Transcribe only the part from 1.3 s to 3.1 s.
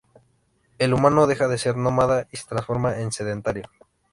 de ser nómada y se transforma